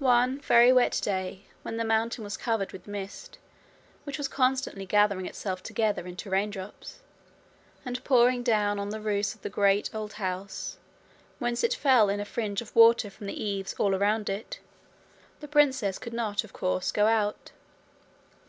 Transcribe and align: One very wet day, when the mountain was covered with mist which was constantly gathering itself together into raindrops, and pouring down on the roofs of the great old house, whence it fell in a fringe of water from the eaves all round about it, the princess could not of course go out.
One 0.00 0.40
very 0.40 0.72
wet 0.72 0.98
day, 1.00 1.44
when 1.62 1.76
the 1.76 1.84
mountain 1.84 2.24
was 2.24 2.36
covered 2.36 2.72
with 2.72 2.88
mist 2.88 3.38
which 4.02 4.18
was 4.18 4.26
constantly 4.26 4.84
gathering 4.84 5.26
itself 5.26 5.62
together 5.62 6.08
into 6.08 6.28
raindrops, 6.28 7.02
and 7.84 8.02
pouring 8.02 8.42
down 8.42 8.80
on 8.80 8.88
the 8.88 9.00
roofs 9.00 9.32
of 9.32 9.42
the 9.42 9.48
great 9.48 9.94
old 9.94 10.14
house, 10.14 10.76
whence 11.38 11.62
it 11.62 11.74
fell 11.76 12.08
in 12.08 12.18
a 12.18 12.24
fringe 12.24 12.62
of 12.62 12.74
water 12.74 13.08
from 13.10 13.28
the 13.28 13.40
eaves 13.44 13.76
all 13.78 13.92
round 13.96 14.28
about 14.28 14.36
it, 14.40 14.58
the 15.38 15.46
princess 15.46 16.00
could 16.00 16.14
not 16.14 16.42
of 16.42 16.52
course 16.52 16.90
go 16.90 17.06
out. 17.06 17.52